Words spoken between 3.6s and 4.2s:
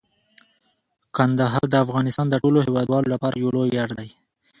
ویاړ دی.